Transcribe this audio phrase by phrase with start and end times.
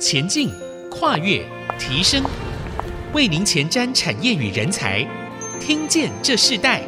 [0.00, 0.50] 前进、
[0.90, 1.44] 跨越、
[1.78, 2.24] 提升，
[3.12, 5.06] 为您前瞻产业与人才。
[5.60, 6.82] 听见这世代，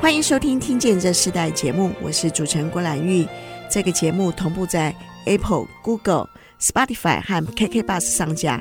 [0.00, 3.24] 欢迎收听《听见这世代》节目，我是主持人郭兰玉。
[3.70, 4.92] 这个节目同步在
[5.24, 6.28] Apple、Google、
[6.60, 8.60] Spotify 和 KK Bus 上架。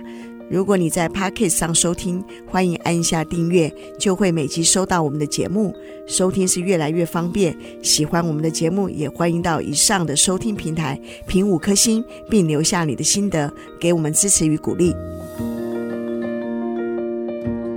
[0.51, 5.73] 如果你在 Podcast 上收听，欢迎按一下订阅，就会每集收到我们的节目。
[6.05, 7.55] 收听是越来越方便。
[7.81, 14.93] 喜欢我们的节目，也欢迎到以上的收听平台评五颗星，并留下你的心得，给我们支持与鼓励。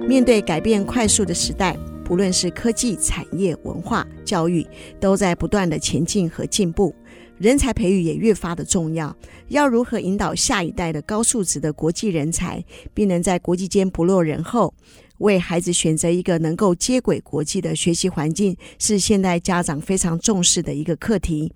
[0.08, 4.66] 面对改变快速的时代，不论是科技、产业、文化、教育，
[4.98, 6.92] 都在不断的前进和进步。
[7.38, 9.14] 人才培育也越发的重要，
[9.48, 14.72] 要如何引导下一代的高素质的国际人才，并能在国际间不落人后，
[15.18, 21.52] 为孩子选择一个能够接轨国际的学习环境，是现代家长非常重视的一个课题。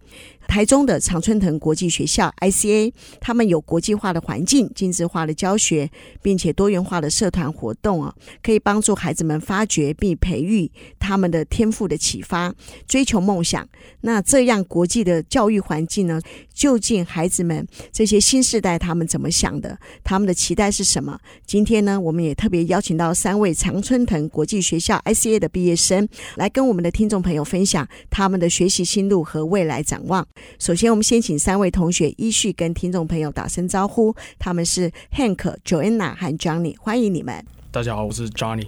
[0.49, 5.89] 台中的常春藤国际学校 ICA，他们有国际化的环境、精致化的教学，
[6.23, 12.53] 并且多元化的社团活动啊，可以帮助孩子们发掘并培育他们的天赋的启发，
[12.89, 13.69] 追求梦想。
[14.01, 16.19] 那这样国际的教育环境呢？
[16.55, 19.79] 究竟孩子们这些新时代他们怎么想的？
[20.03, 21.17] 他们的期待是什么？
[21.47, 30.27] 今天呢，我们也特别邀请到三位常春藤国际学校 ICA 的毕业生，来跟我们的听众朋友分享他们的学习心路和未来展望。
[30.59, 34.15] 首先，我们先请三位同学依序跟听众朋友打声招呼。
[34.39, 37.45] 他们是 Hank、Joanna 和 Johnny，欢迎你们。
[37.71, 38.67] 大家好，我是 Johnny。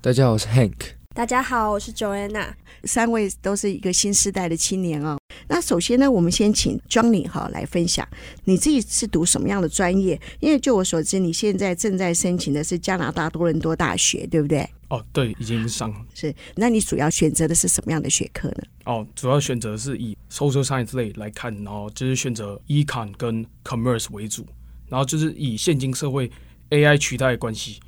[0.00, 1.01] 大家好，我是 Hank。
[1.14, 2.46] 大家好，我是 Joanna。
[2.84, 5.18] 三位都是一个新时代的青年哦。
[5.46, 8.08] 那首先呢，我们先请 Johnny 哈来分享，
[8.44, 10.18] 你自己是读什么样的专业？
[10.40, 14.66] 因为就我所知，你现在正在申请的是加拿大多伦多大学，对不对？
[14.88, 15.96] 哦，对，已经上了。
[16.14, 18.62] 是，那你主要选择的是什么样的学科呢？
[18.86, 24.46] 哦，主要选择是以 social science 类来看，然后就是选择 econ 跟 commerce 为主，
[24.88, 26.30] 然后就是以现今社会
[26.70, 27.80] AI 取代的关系。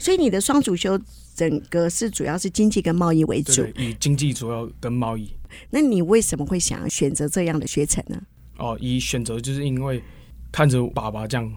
[0.00, 0.98] 所以你的双主修
[1.36, 5.30] 整个是主要是经济跟贸易为主，对，以经济主要跟贸易。
[5.70, 8.20] 那你为什么会想要选择这样的学程呢？
[8.56, 10.02] 哦，以选择就是因为
[10.50, 11.48] 看着爸爸这样。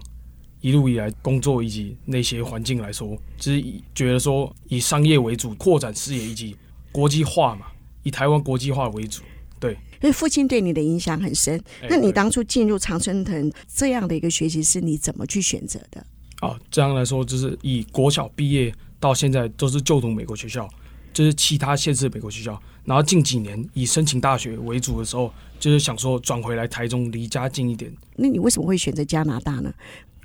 [0.60, 6.56] 一路以来工作以及那些环境来说，就是以觉得说以商业为主，扩展视野以及
[6.90, 7.66] 国际化嘛，
[8.02, 9.20] 以台湾国际化为主。
[9.60, 11.62] 对，所以父亲对你的影响很深。
[11.86, 16.06] 那你当初进入常春藤这样的一个学习，是你怎么去选择的？
[16.44, 20.68] 啊，这样来说就是以国小毕业到现在都是就读美国学校，
[21.12, 22.60] 就是其他县市的美国学校。
[22.84, 27.90] 然后近几年以申请大学为主的时候，就是想说转回来台中离家近一点。
[28.14, 29.72] 那你为什么会选择加拿大呢？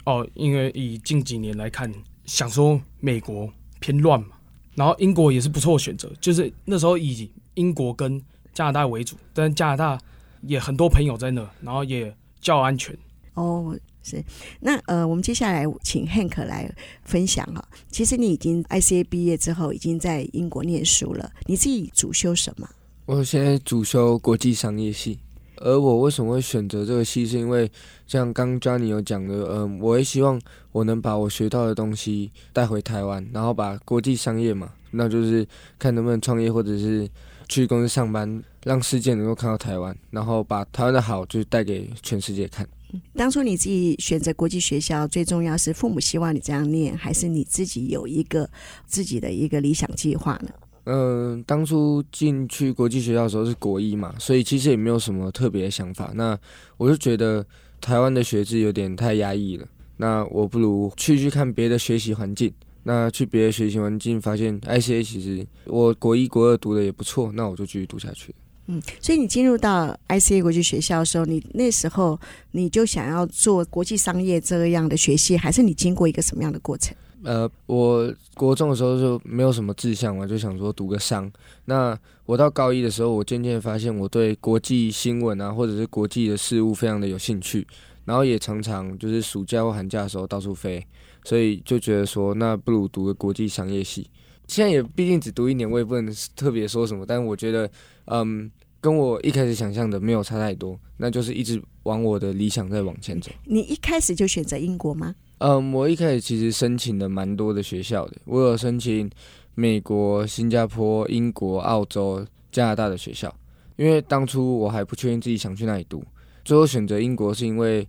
[0.03, 1.89] 哦，因为以近几年来看，
[2.25, 3.49] 想说美国
[3.79, 4.27] 偏乱嘛，
[4.75, 8.21] 然后英国也是不错的选择，就是那时候以英国跟
[8.53, 9.97] 加拿大为主，但加拿大
[10.41, 12.93] 也很多朋友在那，然后也较安全。
[13.35, 14.23] 哦，是，
[14.59, 16.73] 那呃，我们接下来请 Hank 来
[17.03, 17.63] 分享哈。
[17.89, 22.67] 其实你已经 ICA 毕业之后，已经在英国念书了，你自己主修什么？
[23.05, 25.19] 我现在主修国际商业系。
[25.61, 27.69] 而我为什么会选择这个系，是因为
[28.07, 30.39] 像刚 Johnny 有讲的，嗯，我也希望
[30.71, 35.45] 我能把我学到的东西带回台湾，然后把国际商业嘛，那就是
[35.77, 37.05] 看能不能创业或者是
[37.49, 42.65] 去公司上班，让世界能够看到台湾，然后把台湾的好就带给全世界看。
[43.15, 48.49] 当初你自己选择国际学校，最重要是父母希望你这样念，还是你自己有一个
[48.85, 50.49] 自己的一个理想计划呢？
[50.85, 56.11] 嗯、当初进去国际学校的时候是国一嘛，所以其实也没有什么特别的想法。
[56.15, 56.35] 那
[56.77, 57.45] 我就觉得
[57.79, 59.67] 台湾的学制有点太压抑了，
[59.97, 62.51] 那我不如去去看别的学习环境。
[62.81, 68.33] 那去别的学习环境，发现 ICA 其实我国一国二读的也不错，那我就继续读下去。
[68.71, 72.19] 嗯，所以你进入到 ICA 国际学校的时候，你那时候
[72.51, 76.95] 你就想要做国际商业这样的学习，还是你经过一个什么样的过程？
[77.23, 81.29] 呃，我国中的时候就没有什么志向嘛，就想说读个商。
[81.65, 81.97] 那
[82.27, 87.65] 我到高一的时候，我渐渐发现我对国际新闻啊，或者是国际的事物非常的有兴趣，
[88.05, 90.85] 然后也常常就是暑假或寒假的时候到处飞，
[91.23, 94.07] 所以就觉得说，那不如读个国际商业系。
[94.47, 97.69] 现在也毕竟只读一年，我也不能特别说什么，但我觉得，
[98.05, 98.49] 嗯，
[98.81, 103.31] 跟我一开始想象的没有差太多，那就是一直往我的理想在往前走。
[103.45, 105.13] 你一开始就选择英国吗？
[105.39, 109.09] 嗯，我一开始其实申请了蛮多的学校的，我有申请
[109.55, 113.33] 美国、新加坡、英国、澳洲、加拿大的学校，
[113.75, 116.03] 因为当初我还不确定自己想去哪里读，
[116.43, 117.87] 最后选择英国是因为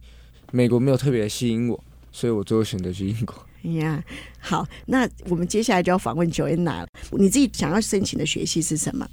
[0.53, 3.35] 美国没有特别吸引我，所以我最后选择去英国。
[3.63, 9.07] 哎呀、yeah，好，那我们接下来就要访问 Joanna 了，你自己想要申请的学系是什么？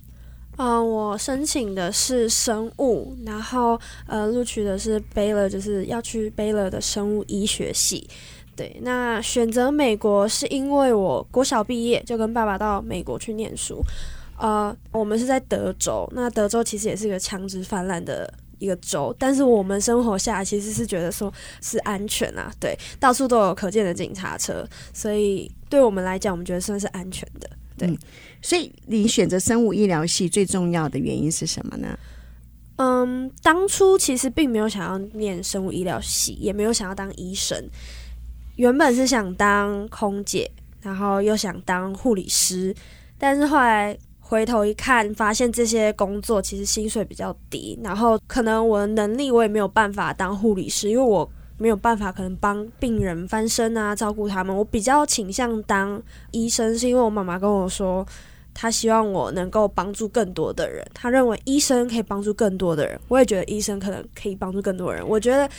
[0.57, 8.09] 嗯、我申请的是生物，然后呃，录取的是 Baylor，就是要去 Baylor 的生物医学系。
[8.55, 13.83] 对，那选择美国是因为我国小毕业就跟爸爸到美国去念书。
[14.39, 21.31] 呃，我们是在德州，那德州其实也是一个枪支泛滥的一个州，但是我们生活下其实是觉得说
[21.61, 27.47] 是安全啊，对，到处都有可见的警察车，所以对我们来讲，我们觉得算是安全的。
[27.77, 27.97] 对，嗯，
[28.41, 31.97] 所以你选择生物医疗系最重要的原因是什么呢？
[32.77, 37.57] 嗯，当初其实并没有想要念生物医疗系，也没有想要当医生，
[38.55, 40.49] 原本是想当空姐，
[40.81, 42.75] 然后又想当护理师，
[43.17, 43.97] 但是后来。
[44.29, 54.55] 回头一看，发现这些工作其实薪水比较低，然后可能我的能力我也没有办法当护理师，因为我没有办法可能帮病人翻身啊，照顾他们。
[54.55, 56.01] 我比较倾向当
[56.31, 58.05] 医生，是因为我妈妈跟我说，
[58.53, 62.99] 她希望我能够帮助更多的人，她认为医生可以帮助更多的人。
[63.07, 65.07] 我也觉得医生可能可以帮助更多人。
[65.07, 65.49] 我觉得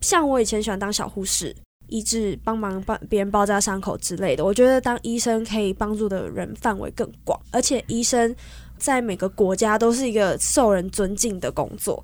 [0.00, 1.54] 像我以前喜欢当小护士。
[1.88, 8.34] 医治、帮忙帮别人包扎伤口之类的，我觉得当医生可以帮助的人范围更广，而且医生
[8.78, 12.02] 在每个国家都是一个受人尊敬的工作。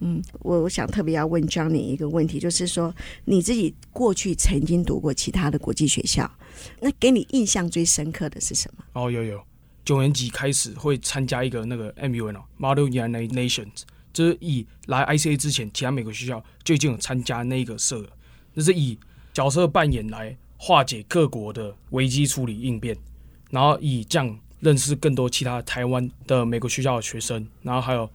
[0.00, 2.94] 嗯，我我想特别要问 Johnny 一个问题，就是说
[3.24, 6.30] 你自己过去曾经读过其他的国际学校，
[6.80, 8.84] 那给你印象最深刻的是什么？
[8.92, 9.42] 哦，有有，
[9.84, 13.82] 九年级开始会参加一个那个 MUN 哦，Model United Nations，
[14.12, 18.08] 就是以来 ICA 之前，其他美国学校就已经有参加那个社了。
[18.54, 18.98] 就是以
[19.32, 22.96] 角色扮演来化解各国的危机处理应变，
[23.50, 28.10] 然后以这样认识更多其他台湾的美国学校的学生，然后还有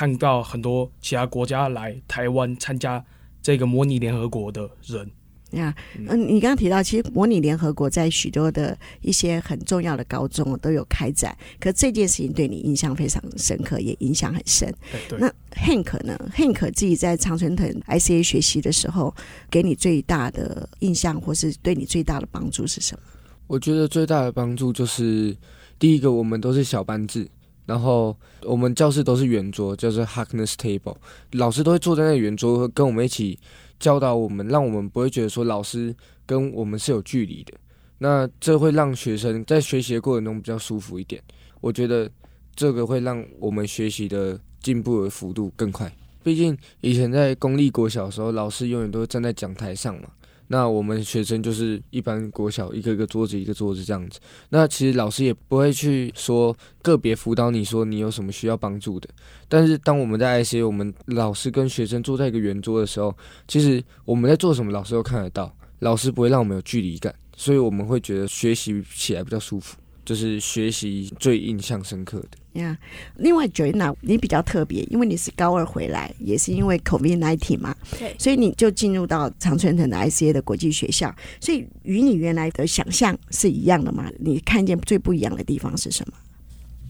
[0.00, 3.04] 看到很多其他国家来台湾参加
[3.42, 5.06] 这个模拟联合国的人。
[5.50, 14.74] 呀，嗯，你刚刚提到，其实模拟联合国在许多的一些很重要的高中都有开展，可这件事情对你印象非常深刻，也影响很深。
[15.06, 19.14] 对，那 Hank 呢？Hank 自己在常春藤 ICA 学习的时候，
[19.50, 23.02] 给你最大的印象，或是对你最大的帮助是什么？
[23.46, 25.36] 我觉得最大的帮助就是，
[25.78, 27.28] 第一个，我们都是小班制，
[27.70, 30.96] 然后我们教室都是圆桌，叫做 Harkness Table，
[31.32, 33.38] 老师都会坐在那圆桌跟我们一起。
[33.80, 35.96] 教导我们，让我们不会觉得说老师
[36.26, 37.54] 跟我们是有距离的，
[37.96, 41.22] 那这会让学生在学习的过程中比较舒服一点。
[41.62, 42.06] 我觉得
[42.54, 45.90] 这个会让我们学习的进步的幅度更快。
[46.22, 50.10] 毕竟以前在公立国小的时候，老师永远都会站在讲台上嘛。
[50.52, 54.18] 那我们学生就是一般国小一个一个桌子一个桌子这样子，
[54.48, 59.08] 那其实老师也不会去说个别辅导你说你有什么需要帮助的。
[59.48, 63.16] 但是当我们在 ICA，我们老师跟学生坐在一个圆桌的时候，
[63.46, 69.76] 其实我们在做什么，老师都看得到，老师不会让我们有距离感，所以我们会觉得学习起来比较舒服。
[70.10, 72.76] 就是学习最印象深刻的呀。
[72.76, 72.76] Yeah.
[73.14, 81.14] 另外，Joanna，你比较特别，因为你是高二回来，也是因为 COVID-19 嘛，对，所以你就进入到常春藤的 ICA 的国际学校。
[81.40, 84.10] 所以与你原来的想象是一样的吗？
[84.18, 86.14] 你看见最不一样的地方是什么？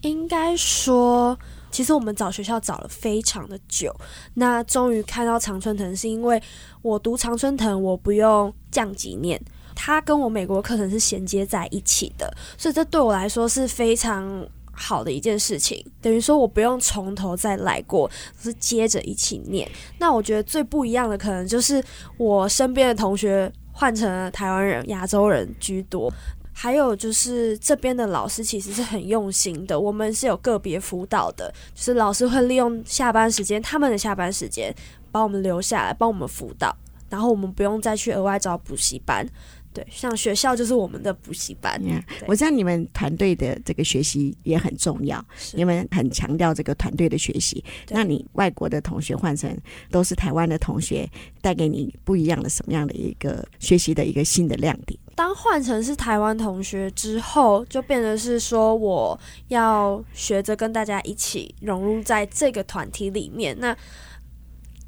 [0.01, 1.37] 应该说，
[1.69, 3.95] 其实我们找学校找了非常的久，
[4.33, 6.41] 那终于看到常春藤，是因为
[6.81, 9.39] 我读常春藤，我不用降级念。
[9.83, 15.83] 它跟我美国课程是衔接在一起的，所以这对我来说是非常好的一件事情。
[15.99, 18.07] 等于说我不用从头再来过，
[18.39, 19.67] 是接着一起念。
[19.97, 21.83] 那我觉得最不一样的可能就是
[22.17, 26.13] 我身边的同学换成了台湾人、亚洲人居多，
[26.53, 29.79] 还有就是这边的老师其实是很用心的。
[29.79, 34.71] 我们是有个别辅导的，就是老师会利用下班时间，他们的下班时间
[35.11, 36.77] 把我们留下来帮我们辅导，
[37.09, 39.27] 然后我们不用再去额外找补习班。
[39.73, 41.81] 对，像学校就是我们的补习班。
[41.81, 45.23] Yeah, 我知道你们团队的这个学习也很重要，
[45.53, 47.63] 你们很强调这个团队的学习。
[47.89, 49.57] 那你外国的同学换成
[49.89, 51.09] 都是台湾的同学，
[51.41, 54.99] 带给你不一样的什么样的一个学习的一个新的亮点？
[55.15, 63.57] 当换成是台湾同学之后，就变得是说我要学着跟大家一起融入在这个团体里面。
[63.59, 63.75] 那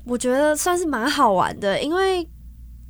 [0.04, 2.28] 我觉得算是蛮好玩的，因为。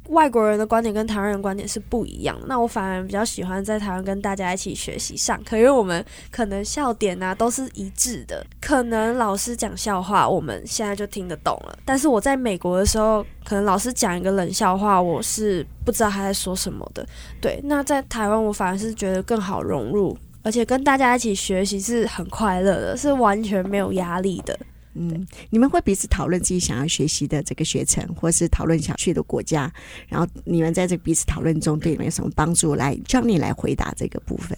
[0.09, 11.77] 外国人的观点跟台湾人的观点是不一样，那我反而比较喜欢在台湾跟大家一起学习上课，因为我们可能笑点啊都是一致的，可能老师讲笑话，我们现在就听得懂了。
[11.85, 17.07] 但是我在美国的时候，可能老师讲一个冷笑话，我是不知道他在说什么的。
[17.39, 24.57] 对，那在台湾我反而是觉得更好融入，而且跟大家一起学习是很快乐的，是完全没有压力的。
[24.95, 29.71] 嗯，你们会彼此讨论自己想要学习的这个学程，或是讨论想去的国家，
[30.07, 32.75] 然后你们在这彼此讨论中对你们有什么帮助？
[32.75, 34.57] 来，让你来回答这个部分。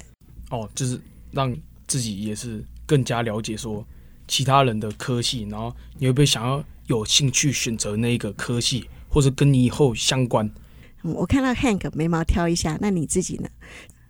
[0.49, 0.99] 哦，就是
[1.31, 1.55] 让
[1.87, 3.85] 自己也是更加了解说
[4.27, 10.49] 其他人的科系，然后你会不会想要有兴趣选择那个科系，或者跟你以后相关？
[11.03, 13.47] 嗯，我看到 Hank 眉毛挑一下，那你自己呢？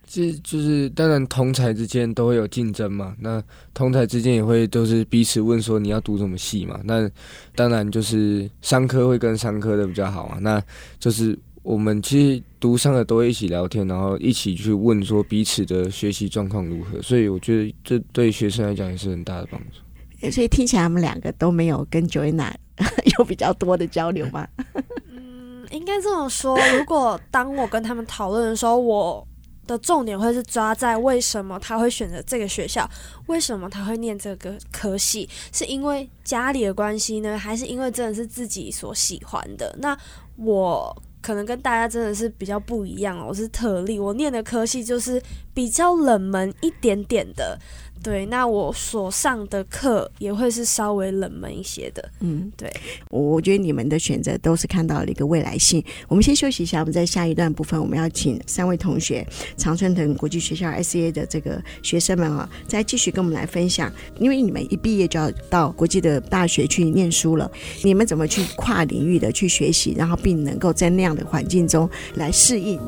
[0.07, 3.15] 这就是当然，同才之间都会有竞争嘛。
[3.19, 3.43] 那
[3.73, 6.79] 同才之间也会都是彼此问说你要读什么系嘛。
[6.83, 7.09] 那
[7.55, 10.37] 当然就是商科会跟商科的比较好啊。
[10.39, 10.61] 那
[10.99, 17.01] 就是我们其实读商的都会一起聊天，然后一起去问说彼此的学习状况如何。
[17.01, 20.29] 所以我觉得这对学生来讲也是很大的帮助。
[20.31, 22.53] 所以听起来他们两个都没有跟 Joanna
[23.17, 24.47] 有比较多的交流吗？
[25.09, 26.57] 嗯，应该这么说。
[26.77, 29.27] 如果当我跟他们讨论的时候，我。
[29.67, 32.89] 的重点会是抓在为什么他会选择这个学校，
[33.27, 39.75] 为什么他会念这个科系，是因为家里的关系呢，还是因为真的是自己所喜欢的？
[39.79, 39.97] 那
[40.37, 45.21] 我可能跟大家真的是比较不一样哦，我是特例，我念的科系就是
[45.53, 47.59] 比较冷门一点点的。
[48.05, 52.07] 对，那我所上的课也会是稍微冷门一些的。
[52.19, 52.71] 嗯，对，
[53.09, 55.83] 我我觉得你们的选择都是看到了一个未来性。
[56.07, 59.25] 我们先休息一下，我们在下一段部分，我们要请三位同学，
[59.57, 63.91] 常春藤国际学校 SCA 的这个学生们啊，再继续跟我们来分享。
[64.19, 67.51] 因为你们一毕业就要到国际的大学去念书了，
[67.83, 72.79] 你们怎么去跨领域的去学习，然后并能够在那样的环境中来适应？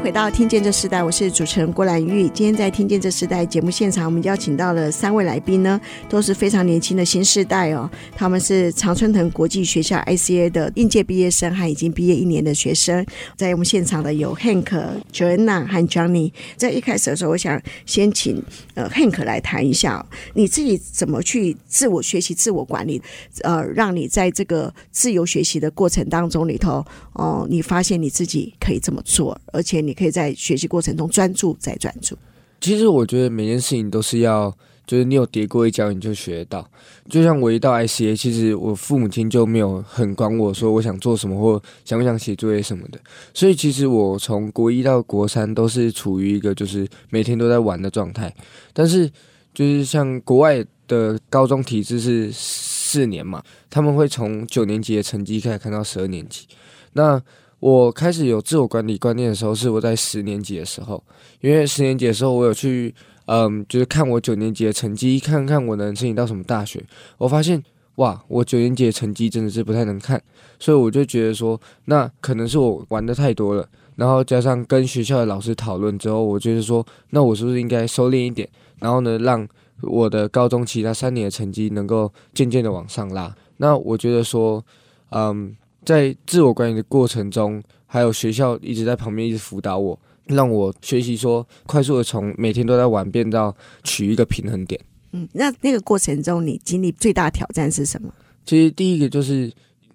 [0.00, 2.28] 回到听见这时代，我是主持人郭兰玉。
[2.30, 5.78] 今天在听见这时代节目现场，我们邀请到了三位来宾呢，
[6.08, 7.90] 都是非常年轻的新世代哦。
[8.16, 13.04] 他们是常春藤国际学校 ICA 的应届毕业生和已经毕业一年的学生。
[13.36, 14.70] 在我们现场的有 Hank、
[15.12, 16.32] Joanna 和 Johnny。
[16.56, 18.42] 在一开始的时候，我想先请
[18.74, 23.02] 呃 Hank 来谈一下，你自己怎么去自我学习、自我管理，
[23.42, 29.98] 呃，让你在这个自由学习的过程当中里头，哦、你发现你自己可以这么做，而且你。
[29.98, 32.16] 可以在学习过程中专注再专注。
[32.60, 36.70] 其实我觉得每件事情都是要，就是你有跌过一跤，你就学得到。
[37.10, 43.00] 就像我一到 ICA，其实我父母亲就没有很管我说我想做什么或想不想写作业什么的。
[43.34, 48.32] 所以其实我从国一到国三都是处于一个就是每天都在玩的状态。
[48.72, 49.10] 但是
[49.52, 56.46] 就是像国外的高中体制是四年嘛，他们会从九年级的成绩开始看到十二年级。
[56.92, 57.20] 那
[57.60, 61.02] 我开始有自我管理观念的时候，是我在十年级的时候，
[61.40, 62.94] 因为十年级的时候，我有去，
[63.26, 66.80] 嗯，就是看我九年级的成绩，看看我能申请到什么大学。
[67.16, 67.60] 我发现，
[67.96, 70.22] 哇，我九年级的成绩真的是不太能看，
[70.60, 73.68] 所以我就觉得说，那可能是我玩得太多了。
[73.96, 78.48] 然后加上跟学校的老师讨论之后，我就是说，那我是不是应该收敛一点？
[78.78, 79.44] 然后呢，让
[79.82, 83.34] 我的高中其他三年的成绩能够渐渐的往上拉。
[83.56, 84.64] 那我觉得说，
[85.10, 85.56] 嗯。
[85.88, 94.78] 在自我管理的过程中，还有学校一直在旁边一直辅导我，让我学习说快速的从每天都在玩变到取一个平衡点。
[95.12, 98.12] 嗯，那那个过程中你经历最大的挑战是什么？
[98.44, 99.50] 其实第一个就是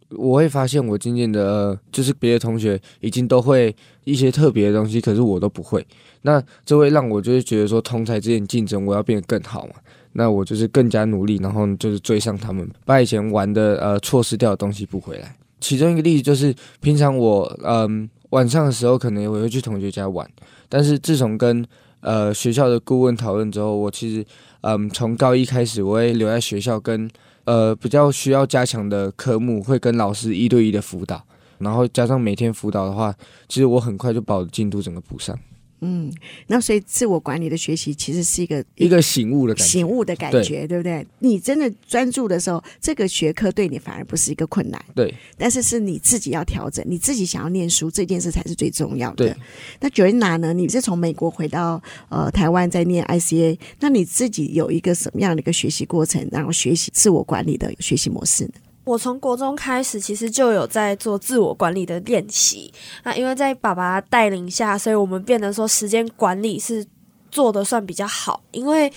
[0.09, 5.85] 我会发现我渐渐的，就是别的同学已经都会一些特别的东西，可是我都不会。
[6.23, 9.73] 那这会让我就是觉得说同才之间竞争，我要变得更好嘛。
[10.13, 15.35] 那我就是更加努力，然后就是追上他们，把以前玩的呃错失掉的东西补回来。
[15.63, 20.29] 其中一个例子就是，平常我嗯晚上的时候可能我会去同学家玩，
[20.67, 21.65] 但是自从跟
[22.01, 24.25] 呃学校的顾问讨论之后，我其实
[24.61, 27.09] 嗯从高一开始我会留在学校跟
[27.45, 31.23] 呃比较需要加强的科目会跟老师一对一的辅导，
[31.59, 33.15] 然后加上每天辅导的话，
[33.47, 35.37] 其实我很快就把我的进度整个补上。
[35.83, 36.11] 嗯，
[36.47, 41.05] 那所以自我管理的学习其实是一个一个醒悟的感觉，醒悟的感觉，对，对不对？
[41.19, 45.13] 你真的专注的时候，这个学科对你反而不是一个困难，对。
[45.37, 49.35] 但是是你自己要调整，你自己想要念书这件事才是最重要的。
[49.79, 50.53] 那 Joanna 呢？
[50.53, 58.53] 你是从美国回到呃台湾在念 ICA，那你自己有一个什么样的一个学习过程，然后学习自我管理的学习模式呢？
[58.85, 62.69] 我从国中开始，其实就有在做自我管理的练习。
[63.03, 66.85] 那因为在爸爸带领下，所以我们变得说时间管理是
[67.31, 68.43] 做得算比较好。
[68.51, 68.91] 因为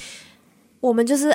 [0.81, 1.33] 我们就是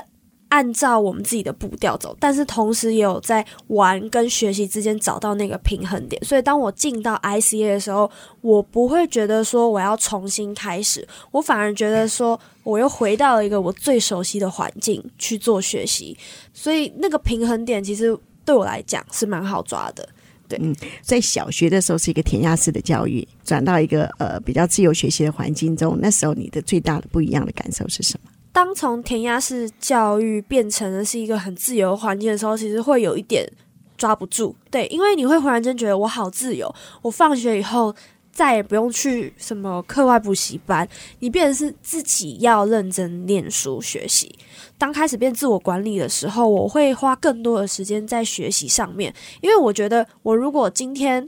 [0.49, 6.21] 按照我们自己的步调走，但是同时也有在玩跟学习之间找到那个平衡点。
[6.25, 16.17] 所以当我进到 ICA 的时候，我不会觉得说我要重新开始，我反而觉得说我又回到了一个我最熟悉的环境去做学习。
[16.53, 18.19] 所以那个平衡点其实。
[18.45, 20.07] 对我来讲是蛮好抓的，
[20.47, 20.59] 对。
[20.61, 28.31] 嗯，在小学的时候是一个填鸭式的教育，转到一个呃比较自由学习的环境中，那时候你的最大的不一样的感受是什么？
[28.53, 33.49] 当从填鸭式教育变成的是一个很自由环境的时候，其实会有一点
[33.97, 34.53] 抓不住。
[34.69, 37.95] 对，因为你会忽然间觉得我好自由，我放学以后
[38.31, 40.87] 再也不用去什么课外补习班，
[41.19, 44.33] 你变成是自己要认真念书学习。
[44.77, 51.27] 当开始变自我管理的时候，我会花更多的时间在学习上面，因为我觉得我如果今天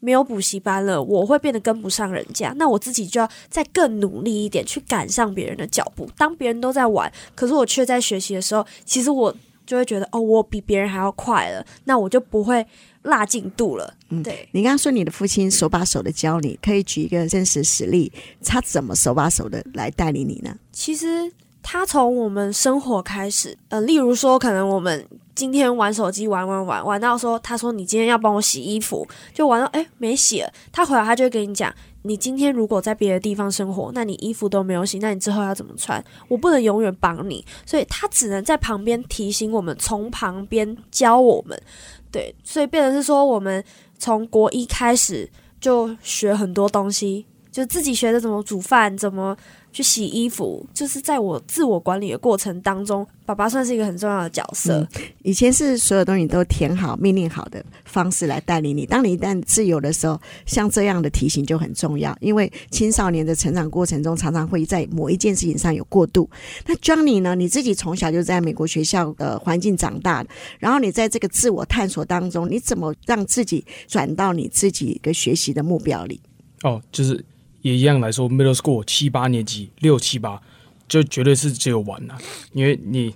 [0.00, 6.08] 没有补习班了，我会变得跟不上人家，那我自己就要再更努力一点，去赶上别人的脚步。
[6.16, 9.34] 当别人都在玩，可是我却在学习的时候，其实我
[9.66, 12.66] 就会觉得哦，我比别人还要快了，那我就不会
[13.02, 13.94] 落进度了。
[14.08, 14.48] 嗯，对。
[14.52, 18.12] 你刚刚说你的父亲手把手的教你，可以举一个真实实例，
[18.44, 20.54] 他怎么手把手的来带领你呢？
[20.72, 21.32] 其实。
[21.62, 30.50] 他从我们生活开始，呃，例如说，可能我们今天玩手机玩玩玩玩到说，他说你今天要帮我洗衣服，就玩到诶没洗了。
[30.72, 36.02] 他回来他就会跟你讲，你今天如果在别的地方生活，那你衣服都没有洗，那你之后要怎么穿？
[36.28, 41.62] 我不能永远帮你，所以他只能在旁边提醒我们，从旁边教我们。
[42.10, 43.62] 对，所以变成是说，我们
[43.98, 45.28] 从国一开始
[45.60, 49.36] 就学很多东西，就自己学的怎么煮饭，怎么。
[49.72, 54.80] 去洗衣服，就是在我自我管理的过程当中，爸爸算是一个很重要的角色。
[54.80, 58.84] 嗯，以前是所有东西都填好、命令好的方式来带领你。
[58.84, 66.28] 当你一旦自由的时候，像这样的提醒就很重要，因为青少年的成长过程中常常会在某一件事情上有过度。
[66.66, 67.34] 那 Johnny 呢？
[67.34, 70.26] 你自己从小就在美国学校的环境长大，
[70.58, 76.20] 然后你在这个自我探索当中，你怎么让自己转到你自己一个学习的目标里？
[76.64, 77.24] 哦，就是。
[77.62, 80.40] 也一样来说，middle school 七八年级六七八，
[80.88, 82.16] 就绝对是只有玩了，
[82.52, 83.14] 因为你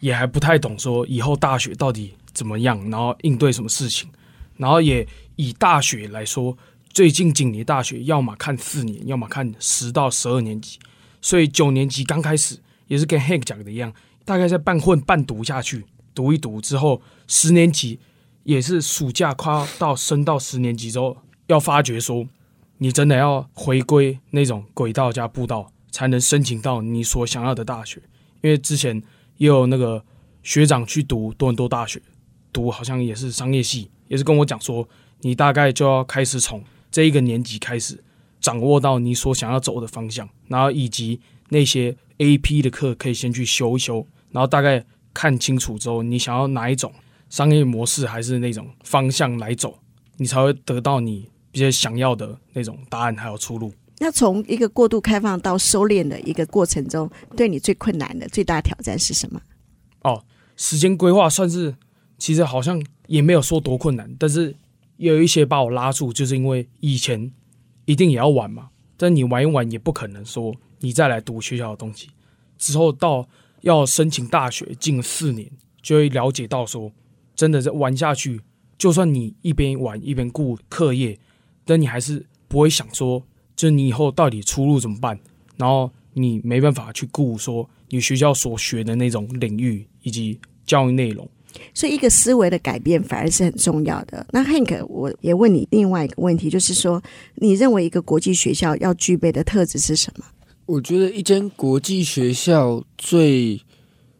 [0.00, 4.10] 也还不太懂说以后大学到底怎么样，然后应对什么事情，
[4.56, 6.56] 然后也以大学来说，
[6.90, 10.78] 最近几年大学要么看四年，要么看十到十二年级，
[11.22, 13.92] 所以九年级刚开始也是跟 Hank 讲的一样，
[14.24, 17.98] 大概在半混半读下去，读一读之后，十年级
[18.44, 21.16] 也是暑假快要到升到十年级之后，
[21.46, 22.26] 要发觉说。
[22.78, 28.00] 你真的要回归那种轨道加步道，才能申请到你所想要的大学。
[28.40, 29.02] 因为之前
[29.36, 30.04] 也有那个
[30.42, 32.00] 学长去读多伦多大学，
[32.52, 34.88] 读好像也是商业系，也是跟我讲说，
[35.20, 38.02] 你大概就要开始从这一个年级开始
[38.40, 46.92] 掌握到你所想要走的方向，然后以及那些 AP 的课可以先去修一修，然后大概看清楚之后，你想要哪一种
[47.28, 49.80] 商业模式还是那种方向来走，
[50.18, 51.28] 你才会得到你。
[51.52, 53.72] 一些想要的那种答案还有出路。
[54.00, 59.40] 那从一个过度开放到收敛的一个过程中，对你最困难的最大挑战是什么？
[60.02, 60.24] 哦，
[60.56, 61.74] 时间规划算是，
[62.16, 64.54] 其实好像也没有说多困难，但是
[64.98, 67.32] 有一些把我拉住，就是因为以前
[67.86, 72.10] 一定也要玩嘛，但你玩一玩也不可能说你再来读学校的东西。
[72.56, 73.28] 之后到
[73.62, 75.50] 要申请大学近四年，
[75.82, 76.92] 就会了解到说，
[77.34, 78.40] 真的是玩下去，
[78.78, 81.18] 就算你一边玩一边顾课业。
[81.68, 83.22] 但你还是不会想说，
[83.54, 85.20] 就你以后到底出路怎么办？
[85.58, 91.28] 然后你没办法去顾说你学校所学的那种领域以及教育内容，
[91.74, 94.26] 所以一个思维的改变反而是很重要的。
[94.32, 97.02] 那 Hank，我也问你另外一个问题，就是说，
[97.34, 100.24] 你认为一个国际学校要具备的特质是什么？
[100.64, 103.60] 我觉得一间国际学校最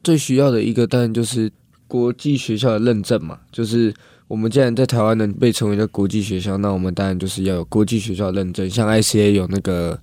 [0.04, 1.50] 最需要的一个，当然就是
[1.86, 3.94] 国际学校的认证嘛，就是。
[4.28, 9.98] 我们既然在台湾能被称为一个国际学校，那我们当然就是要有国际学校认证，像 ICA 有那个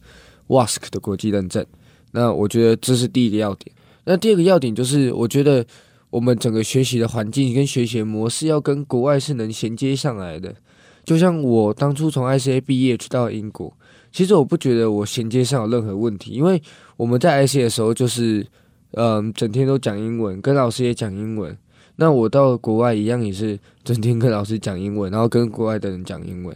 [0.47, 1.63] WASC 的国际认证。
[2.11, 3.71] 那我觉得这是第一个要点。
[4.05, 5.63] 那第二个要点就是，我觉得
[6.09, 10.55] 我们整个学习的环境跟学习模式要跟国外是能衔接上来的。
[11.03, 13.71] 就像我当初从 ICA 毕业去到英国，
[14.11, 16.59] 其实我不觉得我衔接上有任何问题，因为
[16.97, 18.43] 我们在 ICA 的时候就是，
[18.93, 21.55] 嗯，整天都讲英文，跟老师也讲英文。
[21.97, 26.55] 那我到国外一样也是整天跟老师讲英文，然后跟国外的人讲英文。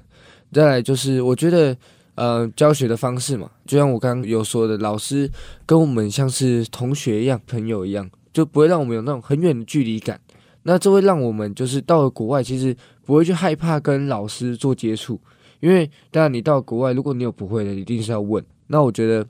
[0.52, 1.78] 再来就是我觉得，
[2.15, 5.30] 呃，教学的方式嘛，就像我刚刚有说的，老师
[5.65, 10.19] 跟我们像是同学一样、朋友一样，就不会让我们有那种很远的距离感。
[10.63, 12.75] 那这会让我们就是到了国外，其实
[13.06, 15.19] 不会去害怕跟老师做接触，
[15.62, 18.43] 因为当然你到国外，如果你有不会的，一定是要问。
[18.67, 19.25] 那我觉得，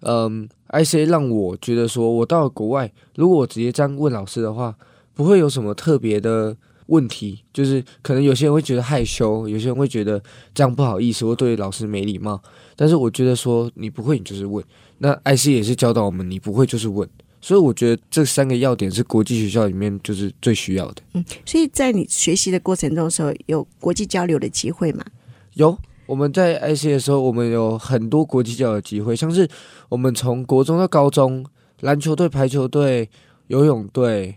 [0.00, 4.76] 嗯，I C 让我觉得说，我到了国外，如果我直接这样问老师的话。
[5.14, 10.22] 不会有什么特别的问题，就是可能有些人会觉得害羞，有些人会觉得
[10.52, 12.42] 这样不好意思，或对老师没礼貌。
[12.76, 14.62] 但是我觉得说你不会，你就是问。
[14.98, 17.08] 那 ICA 也是教导我们，你不会就是问。
[17.40, 21.02] 所以我觉得这三个要点是国际学校里面就是最需要的。
[21.12, 25.04] 嗯，所以在你学习的过程中的时候，有国际交流的机会吗？
[25.54, 29.48] 有，我们在 ICA 的时候，我们有很多国际交流的机会，像是
[29.88, 31.44] 我们从国中到高中，
[31.80, 33.08] 篮球队、排球队、
[33.48, 34.36] 游泳队。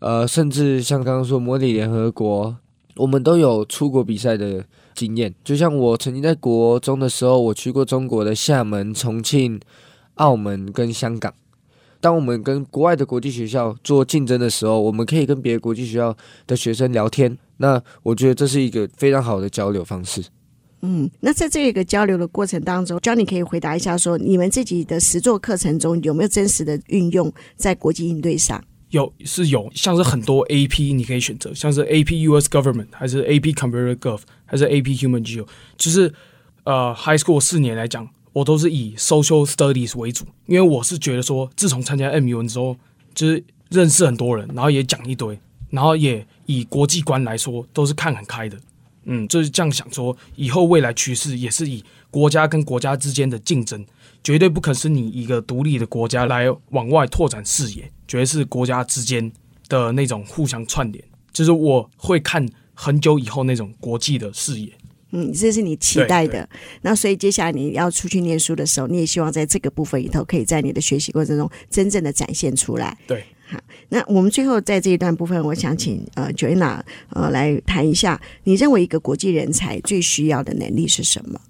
[0.00, 2.56] 呃，甚至像刚刚说模拟联合国
[2.96, 5.34] 我们都有出国比赛的经验。
[5.44, 9.60] 就像我曾经在国中的时候，我去过中国的厦门、重庆、
[10.14, 11.32] 澳门跟香港。
[12.00, 17.36] 当我们跟国外的国际学校做竞争的时候，我们可以跟别的国际学校的学生聊天。
[17.58, 20.24] 那我觉得这是一个非常好的交流方式。
[20.80, 28.64] 嗯，那在这个交流的过程当中，Johnny 可以回答一下说，你们自己的实作课程中有没有真实的运用在国际应对上？
[28.90, 36.12] 有，是有，像是很多 AP 你可以选择，像是 AP US Government，还是 AP Computer Gov，还是 AP Human Geo，就是
[36.64, 38.08] 呃 High School 四年来讲。
[38.32, 42.76] 我都是以 social studies 为主，因为我是觉得说，自从参加 M 语文之后，
[43.12, 45.36] 就是认识很多人，然后也讲一堆，
[45.68, 48.56] 然后也以国际观来说，都是看很开的，
[49.02, 53.84] 嗯，就是这样想说，以后未来趋势也是以国家跟国家之间的竞争，
[54.22, 59.30] 绝对不可是你一个独立的国家来往外拓展视野，绝对是国家之间
[59.68, 62.44] 的那种互相串联，就是我会看
[62.74, 64.68] 很久以后那种国际的视野。
[65.12, 66.48] 嗯，这是你期待的。
[66.82, 72.98] 那所以接下来你要出去念书的时候，你也希望在这个部分里头，可以在你的学习过程中真正的展现出来。
[73.06, 73.56] 对，好，
[73.90, 81.40] 那我们最后在这一段部分，我想请呃 Joanna 呃来谈一下，你认为一个国际人才最需要的能力是什么？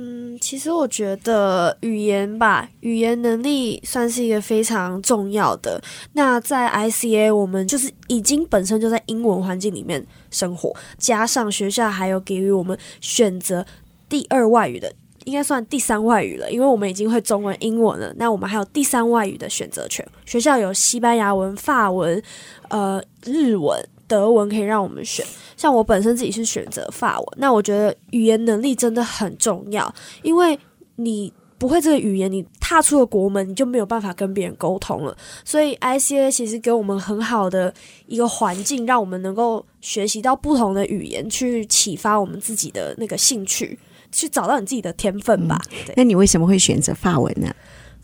[0.00, 5.82] 嗯，其实我觉得语言吧，语言能力算是一个非常重要的。
[6.12, 13.66] 那在 ICA，我们就是已经本身就在英文环境里面生活，加上学校还有给予我们选择
[14.08, 14.92] 第二外语的，
[15.24, 18.14] 应该算第三外语了，因为我们已经会中文、英文了。
[18.16, 22.22] 那我们还有第三外语的选择权，学校有西班牙文、法文、
[22.68, 23.84] 呃日文。
[24.08, 25.24] 德文可以让我们选，
[25.56, 27.26] 像我本身自己是选择法文。
[27.36, 30.58] 那我觉得语言能力真的很重要，因为
[30.96, 35.16] 你不会这个语言，你踏出了国门，你就没有办法跟别人沟通了。
[35.44, 37.72] 所以 ICA 其实给我们很好的
[38.06, 43.78] 一个环境，让我们能够学习到不同的语言，去启发我们自己的那个兴趣，
[44.12, 45.60] 去找到你自己的天分吧。
[45.72, 47.52] 嗯，那你为什么会选择法文呢？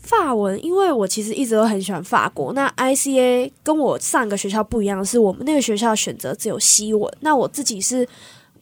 [0.05, 2.53] 法文，因为我其实一直都很喜欢法国。
[2.53, 7.11] 那 ICA 跟我上个学校不一样，是我们那个学校选择只有西文。
[7.21, 8.07] 那我自己是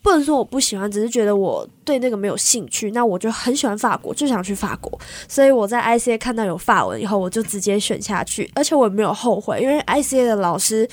[0.01, 2.91] 不能说我不喜欢，只是觉得我对那个没有兴趣。
[2.91, 4.97] 那我就很喜欢法国，就想去法国。
[5.27, 10.87] 所以我在 ICA 看到有法文以后，我就直接选下去，而且我也没有后悔，因为 ICA 的老师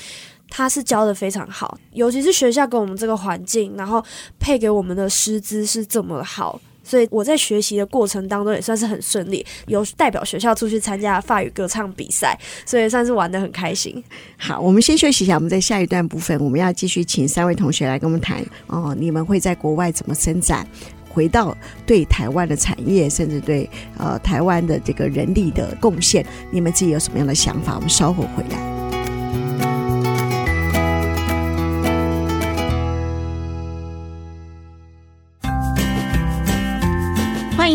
[0.49, 4.03] 他是教的非常好，尤其是学校给我们这个环境，然后
[4.37, 6.59] 配给我们的师资是这么好。
[6.91, 14.03] 所以我在学习的过程当中也算是很顺利，有代表学校出去参加法语歌唱比赛，所以算是玩的很开心。
[14.35, 20.67] 好，我们先休息一下，我们在下一段部分，我们要继续请三位同学来跟我们谈哦，你们会在国外怎么伸展，
[21.07, 27.75] 回到对台湾的产业，甚至对呃台湾的这个人力的贡献，你们自己有什么样的想法？
[27.75, 29.00] 我们稍后回来。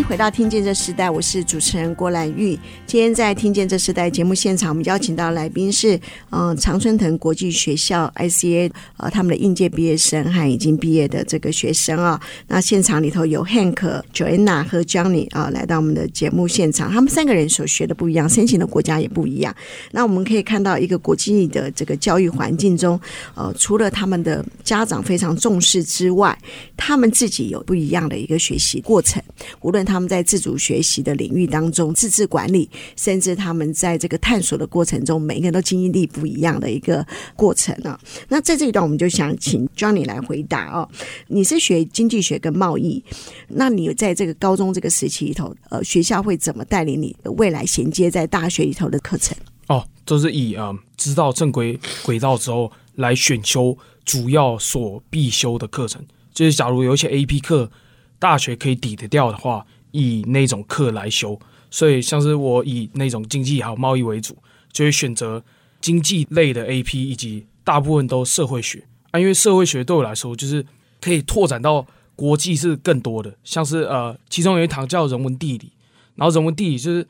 [0.09, 2.57] 回到《听见这时代》，我是主持人郭兰玉。
[2.87, 12.21] 今天在《听见这时代》节目现场，我们邀请到来宾是嗯、常春藤国际学校 ICA 呃他们的应届毕业生和已经毕业的这个学生啊。
[12.47, 19.53] 那现场里头有 Hank、Joanna 和 Johnny 啊来到我们的节目现场，他们三个人所学的不一样，申请的国家也不一样。
[19.91, 22.99] 那我们可以看到一个国际的这个教育环境中，
[23.35, 26.39] 呃，除了他们的家长非常重视之外，
[26.77, 29.21] 他们自己有不一样的一个学习过程，
[29.63, 29.85] 无论。
[29.96, 37.05] 他他们在自主学习的领域当中，自治管理，甚至他们在这个探索的过程中，每个人都经历不一样的一个
[37.35, 37.99] 过程啊。
[38.29, 40.87] 那在这一段，我们就想请 Johnny 来回答哦。
[41.29, 43.03] 你是学经济学跟贸易，
[43.49, 49.35] 那你在这个高中这个时期里头，呃，学校会怎么带领你未来衔接在大学里头的课程？
[49.69, 56.05] 哦，都是以啊、知道正规轨道之后来选修主要所必修的课程。
[56.35, 57.71] 就是假如有一些 AP 课，
[58.19, 59.65] 大学可以抵得掉的话。
[59.97, 64.37] 以那种课来修，所以像是我以那种经济还有贸易为主，
[64.71, 65.43] 就会选择
[65.81, 68.87] 经济类的 AP，以及大部分都社会学。
[69.11, 70.65] 啊，因为社会学对我来说就是
[71.01, 75.73] 可以拓展到国际是更多的，像是呃，其中有一堂叫人文地理，
[76.15, 77.07] 然后人文地理就是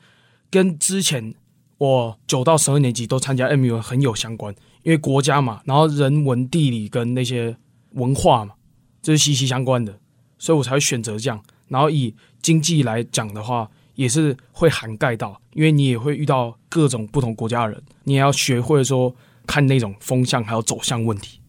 [0.49, 1.35] 跟之前
[1.77, 7.57] 我九到十二年级都参加 M 语文很有相关，因为国家嘛，然后人文地理跟那些
[7.91, 8.53] 文化嘛，
[9.01, 9.99] 这、就是息息相关的，
[10.37, 12.15] 所以我才会选择这样，然后以。
[12.47, 19.13] 经济来讲的话，也是会涵盖到，因为你也会遇到各种不同国家的人，你也要学会说
[19.45, 21.41] 看那种风向还有走向问题。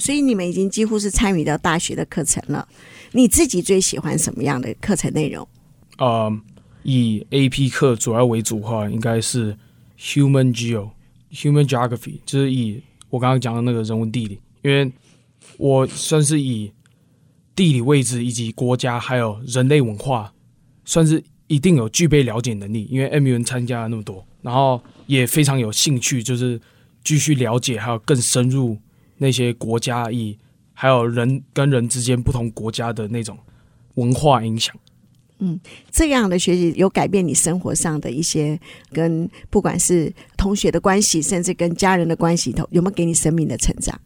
[0.00, 2.66] 所以你们已经几乎是参与到大学的课程了。
[3.12, 5.46] 你自己最喜欢什么样的课程内容？
[5.98, 6.36] 呃，
[6.82, 9.56] 以 AP 课主要为主的话，应该是
[10.00, 10.90] Human Geo、
[11.30, 14.90] Human Geography，就是以我刚刚讲的那个人文地理，因为
[15.58, 16.72] 我算是以
[17.54, 20.32] 地理位置以及国家还有人类文化，
[20.90, 22.88] 算是一定有具备了解能力。
[22.90, 26.60] 因为 MUN 参加了那么多，然后也非常有兴趣，就是
[27.04, 28.76] 继续了解，还有更深入
[29.18, 30.36] 那些国家以
[30.74, 33.38] 还有人跟人之间不同国家的那种
[33.94, 34.74] 文化影响。
[35.38, 35.58] 嗯，
[35.90, 38.58] 这样的学习有改变你生活上的一些
[38.92, 43.98] 跟不管是同学的关系，甚至跟家人的关系，头有没有给你生命的成长？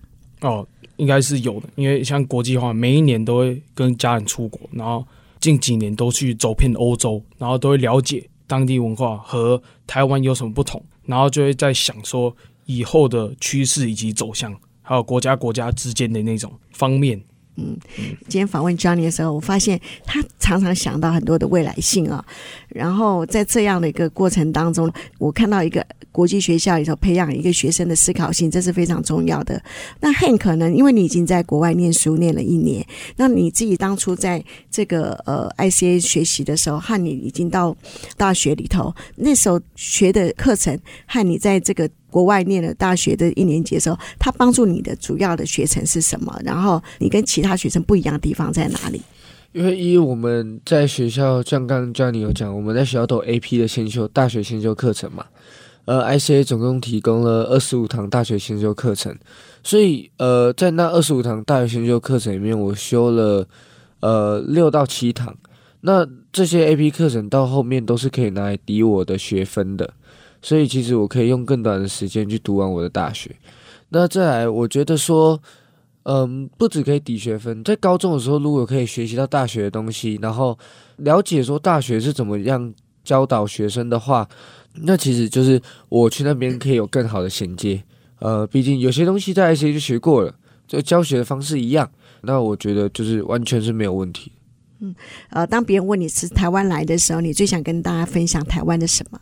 [0.43, 0.65] 哦，
[0.97, 5.05] 应该是有的，因为像国际化，每一年都会跟家人出国，然后
[5.45, 17.23] 近几年都去走遍欧洲，然后都会了解当地文化和台湾有什么不同，然后就会在想说以后的趋势以及走向，还有国家国家之间的那种方面。
[17.57, 17.77] 嗯，
[18.23, 22.25] 今天访问 Johnny 的时候，我发现他常常想到很多的未来性啊。
[22.71, 29.61] 然后在这样的一个过程当中，我看到一个国际学校里头培养一个学生的思考性，这是非常重要的。
[29.99, 37.77] 那汉可能因为你已经在国外念书念了一年，那你自己当初在这个呃 ICA 学习的时候，和你已经到
[38.17, 41.91] 大学里头那时候学的课程，和你在这个。
[42.15, 46.33] 国外念了大学的一年级的时候，他帮助你的主要的学程是什么？
[46.45, 49.03] 然后你跟其他学生不一样的地方在哪里？
[49.51, 55.27] 因为一我们在学校，像刚刚教你有讲，我们在学校都 AP 的先修大学先修课程嘛。
[55.85, 59.15] 呃，ICA 总共提供了二十五堂大学先修课程，
[59.63, 63.47] 所以呃，在那二十五堂大学先修课程里面，我修了
[64.01, 65.37] 呃六到七堂。
[65.83, 69.93] 那这些 AP 课程到后面都是可以拿来抵我的学分的。
[70.41, 73.35] 所以其实我可以用更短的时间去读完我的大学。
[73.89, 75.41] 那再来，我觉得说，
[76.03, 80.59] 嗯，不止可以抵学分，在高中的时候，如果可以学习到大学的东西，然后
[80.97, 84.29] 了解说大学是怎么样教导学生的话，
[84.75, 87.83] 那其实就是我去那边可以有更好的衔接。
[88.21, 90.35] 呃，毕竟有些东西在 ICA 就学过了，
[90.67, 91.91] 就教学的方式一样，
[92.23, 94.33] 那我觉得就是完全是没有问题。
[94.81, 94.95] 嗯，
[95.31, 99.21] 呃，当别人问你是台湾来的时候，你最想跟大家分享台湾的什么？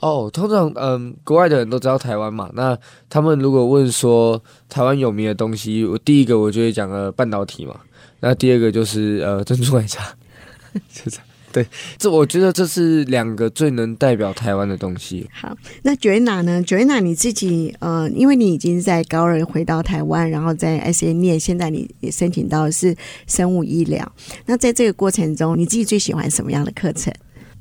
[0.00, 2.50] 哦，通常嗯，国外的人都知道台湾嘛。
[2.54, 2.76] 那
[3.08, 7.80] 他们如果问说台湾有名的东西，我第一个我就会讲呃半导体嘛。
[8.20, 10.14] 那第二个就是呃珍珠奶茶，
[10.92, 11.26] 就这样。
[11.56, 11.66] 对，
[11.96, 15.26] 这我觉得这是两个最能代表台湾的东西。
[15.32, 22.94] 好，那 Joanna 呢？Joanna 你自己呃，因为你已经在高二回到台湾，然后在 ICA 念，现在你也申请到的是
[23.26, 24.12] 生物医疗。
[24.44, 27.10] 那在这个过程中，你自己最喜欢什么样的课程？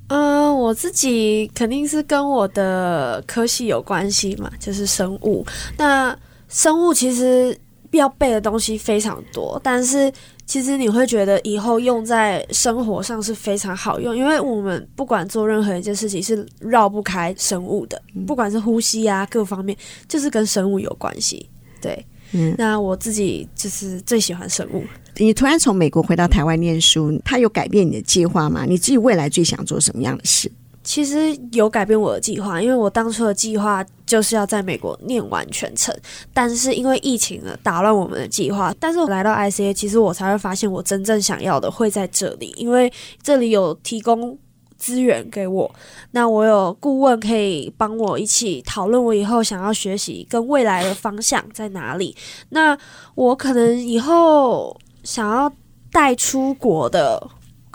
[0.07, 5.45] 嗯，我自己肯定是跟我的科系有关系嘛，就是生物。
[5.77, 6.13] 那
[6.49, 7.57] 生物其实
[7.91, 10.11] 要背的东西非常多，但是
[10.45, 19.75] 其实你会觉得以后用在生活上是非常好用，因为我们不管做任何一件事情是绕不开生物的，不管是呼吸啊各方面，
[20.07, 21.49] 就是跟生物有关系。
[21.81, 24.83] 对，嗯，那我自己就是最喜欢生物。
[25.17, 28.65] 你突然从美国回到台湾念书，它有改变你的计划吗？
[28.67, 30.51] 你自己未来最想做什么样的事？
[30.85, 35.93] 其实有改变我的计划，因为我当初的计划就是要在美国念完全程，
[36.33, 38.73] 但是因为疫情呢，打乱我们的计划。
[38.79, 42.89] 但是我来到 ICA，其实我才会发现我真正想要的会在这里，因为
[43.21, 44.37] 这里有提供
[44.77, 45.69] 资源给我，
[46.11, 52.15] 那我有顾问可以帮我一起讨论我以后想要学习跟未来的方向在哪里。
[52.49, 52.77] 那
[53.15, 54.79] 我可能以后。
[55.05, 55.53] 想要
[55.91, 57.21] 带出国的，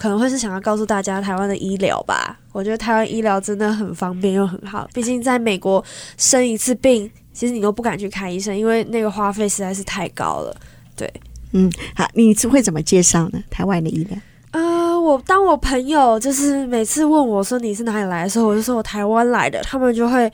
[0.01, 2.35] 可能会是想要告诉大家台湾的医疗吧。
[2.53, 4.89] 我觉得台湾医疗真的很方便又很好。
[4.95, 5.85] 毕竟在美国
[6.17, 10.57] 生一次病，其实你都不敢去看医生，因为那个花费实在是太高了。
[10.97, 11.13] 对，
[11.53, 13.45] 嗯，好，你是会怎么介绍呢？
[13.51, 14.19] 台湾的医疗？
[14.53, 20.33] 呃，我当我朋友就是每次问我说你是哪里来的时候，我就说我台湾来的，他们就会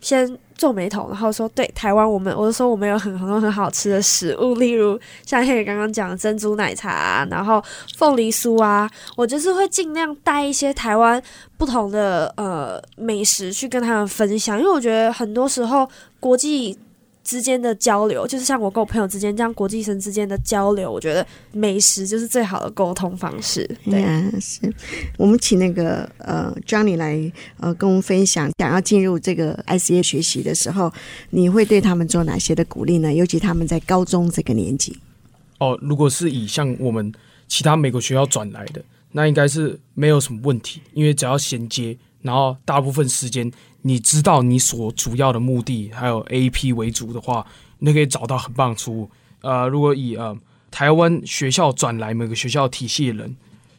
[0.00, 0.36] 先。
[0.56, 7.62] 皱眉头，然后说：“对，台湾我们，我就说我们有很很多很好吃的食物，例如像黑刚刚讲的珍珠奶茶，然后
[7.96, 11.22] 凤梨酥啊，我就是会尽量带一些台湾
[11.58, 15.88] 不同的呃美食去跟他们分享，因为我觉得很多时候
[16.18, 16.78] 国际。”
[17.26, 23.68] 之间的交流，就是像我跟我朋友之间这样国际生之间的交流，我觉得美食就是最好的沟通方式。
[23.84, 24.72] 对啊，是
[25.18, 27.20] 我们请那个呃 Johnny 来
[27.58, 30.92] 呃跟我们分享，想要进入这个 ICA 学习的时候，
[31.30, 33.12] 你会对他们做哪些的鼓励呢？
[33.12, 34.96] 尤其他们在高中这个年纪。
[35.58, 37.12] 哦，如果是以像我们
[37.48, 38.80] 其他美国学校转来的，
[39.12, 43.50] 那应该是没有什么问题，因为只要衔接，然后大部分时间。
[43.82, 47.46] 你知道你所主要的目的还有 AP 为主的话，
[47.78, 49.10] 你可以找到很棒的出路。
[49.42, 50.36] 呃，如果以呃
[50.72, 53.36] 台湾学校转来每个学校体系的人，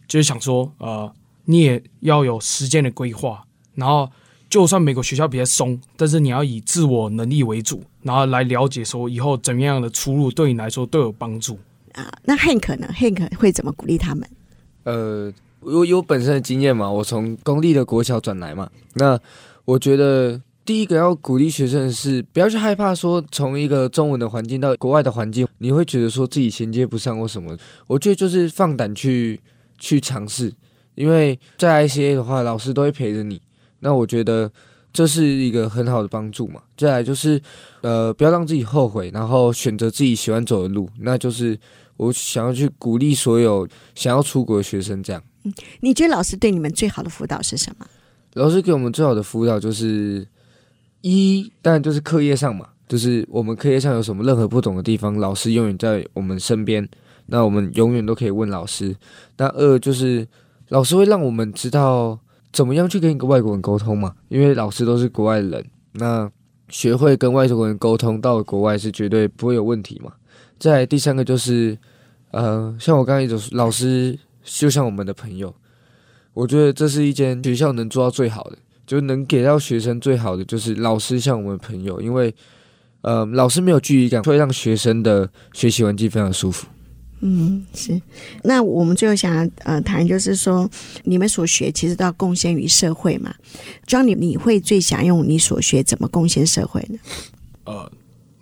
[0.07, 3.43] 就是想说，呃，你也要有时间的规划。
[3.75, 4.09] 然后，
[4.49, 11.59] 就算美国学校比较松，但是你要以自我能力为主，然后来了解说以后怎么样的出路对你来说都有帮助
[11.91, 12.09] 啊。
[12.23, 14.29] 那 Hank 呢？Hank 会怎么鼓励他们？
[14.83, 18.69] 呃，我有本身的经验嘛，我从公立的国小转来嘛。
[18.93, 19.19] 那
[19.65, 27.57] 我觉得第一个要鼓励学生的是不要去害怕说从一个中文的环境到国外的环境，你会觉得说自己衔接不上或什么。
[27.87, 29.39] 我觉得就是放胆去
[29.77, 30.53] 去尝试，
[30.95, 33.41] 因为在 ICA 的话，老师都会陪着你。
[33.79, 34.51] 那我觉得
[34.93, 36.61] 这是一个很好的帮助嘛。
[36.77, 37.41] 再来就是
[37.81, 41.59] 呃，不要让自己后悔，然后选择自己喜欢走的路，那就是。
[41.97, 45.19] 我想要去鼓励所有想要出国的学生，这样。
[45.81, 47.85] 你觉得老师对你们最好的辅导是什么？
[48.33, 50.27] 老师给我们最好的辅导就是
[51.01, 56.87] 一，当然就是课业上嘛，就是我们课业上有什么任何不懂的地方，老师永远在我们身边，
[57.25, 58.95] 那我们永远都可以问老师。
[59.37, 60.27] 那二就是
[60.69, 62.19] 老师会让我们知道
[62.53, 66.29] 怎么样去跟一个外国人沟通嘛，因为老师都是国外人，那
[66.69, 70.11] 学会跟外国人沟通，到了国外是绝对不会有问题嘛。
[70.59, 71.77] 再第三个就是，
[72.31, 75.53] 呃，像我刚才一直，老师就像我们的朋友，
[76.33, 82.33] 我觉得这是一间学校能做到最好的，就能给到学生最好的，就是老师像我们的朋友，因为，
[83.01, 86.65] 呃，老师没有距离感，会让学生的学习环境非常舒服。
[87.19, 88.01] 嗯，是。
[88.43, 90.69] 那我们最后想呃谈，就是说
[91.03, 93.35] 你们所学其实都要贡献于社会嘛
[93.85, 96.97] ，Johnny，你会最想用你所学怎么贡献社会呢？
[97.65, 97.91] 呃。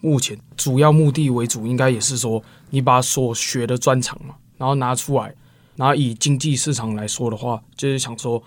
[0.02, 2.40] 目前主要目的为主，应该也是说
[2.70, 5.34] 你把所学的专长嘛，然后拿出来，
[5.76, 8.42] 然后以经济市场来说的话，就是想说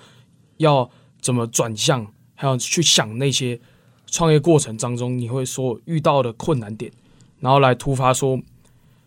[0.57, 0.89] 要
[1.21, 3.61] 怎么转向，还有去想那些
[4.07, 6.91] 创业过程当中你会所遇到的困难点，
[7.41, 8.41] 然后来突发说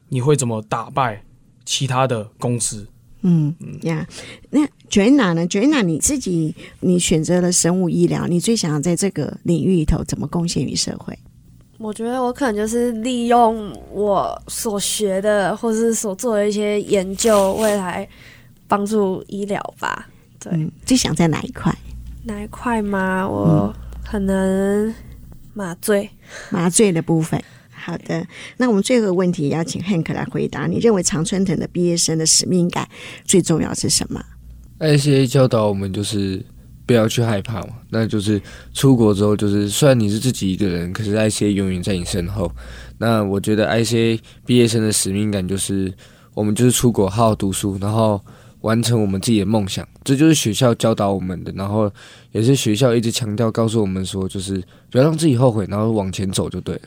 [0.09, 1.23] 你会怎么打败
[1.65, 2.87] 其他的公司。
[3.23, 4.07] 嗯嗯呀，
[4.49, 11.17] 那 Joanna 呢？Joanna 你自己你选择了生物医疗，你最想要在这个领域里头怎么贡献于社会？
[11.81, 18.07] 我觉得我可能就是利用我所学的，或是所做的一些研究，未来
[18.67, 20.07] 帮助医疗吧。
[20.39, 21.75] 对，嗯，最想在哪一块？
[22.23, 23.27] 哪一块吗？
[23.27, 24.93] 我可能
[25.55, 26.07] 麻醉，
[26.51, 27.41] 麻醉的部分。
[27.71, 28.23] 好的，
[28.57, 30.67] 那我们最后一个问题要请 Hank 来回答。
[30.67, 32.87] 你认为常春藤的毕业生的使命感
[33.25, 34.23] 最重要是什么
[34.77, 36.45] ？ICA 教导我们就是。
[36.91, 38.39] 不要去害怕嘛，那就是
[38.73, 42.51] 出国之后，就是虽然你是自己一个人，可是 ICA 永远在你身后。
[42.97, 45.93] 那我觉得 ICA 毕业生的使命感就是，
[46.33, 48.21] 我们就是出国好好读书，然后
[48.59, 49.87] 完成我们自己的梦想。
[50.03, 51.89] 这就是学校教导我们的，然后
[52.33, 56.81] 也是学校一直强调告诉我们说，就是不要让自己后悔，然后往前走就对了。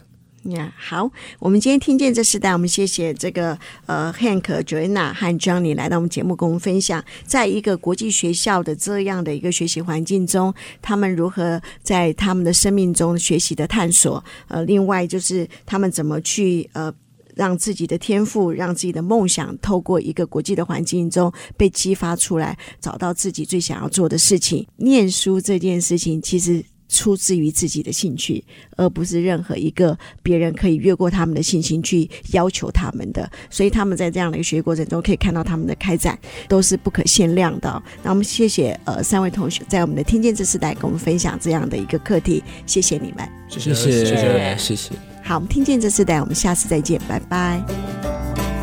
[0.51, 10.53] 呀、好，我们今天听见这世代，我们谢谢这个呃 Hank、Joanna 和 Johnny 来到我们节目，跟我们分享，在一个国际学校的这样的一个学习环境中，
[10.83, 14.23] 他们如何在他们的生命中学习的探索。
[14.49, 16.93] 呃，另外就是他们怎么去呃
[17.35, 24.67] 让自己的天赋，让自己的梦想，透过一个国际的环境中被激发出来，找到自己最想要做的事情。
[24.77, 26.63] 念书这件事情，其实。
[26.89, 28.45] 出自于自己的兴趣，
[28.77, 33.31] 而不是任何一个别人可以越过他们的信心去要求他们的。
[33.51, 36.19] 所以他们在这样的一个学习过程中，可以看到他们的开展
[36.49, 37.83] 都是不可限量的。
[38.03, 44.95] 那我们谢谢呃三位同学在我们的听见这世代跟我们分享这样的一个课题，谢谢你们，谢谢谢谢谢谢。
[45.23, 48.54] 好，我们听见这世代，我们下次再见，拜拜。